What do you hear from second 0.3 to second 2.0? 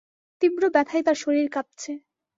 তীব্র ব্যথায় তাঁর শরীর কাঁপছে।